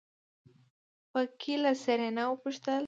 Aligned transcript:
په 1.11 1.21
کې 1.39 1.53
له 1.63 1.71
سېرېنا 1.83 2.23
وپوښتل. 2.27 2.79